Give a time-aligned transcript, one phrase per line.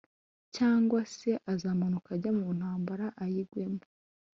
[0.55, 3.83] cyangwa se azamanuka ajya mu ntambara ayigwemo.